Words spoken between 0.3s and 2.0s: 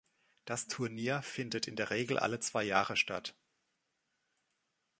Das Turnier findet in der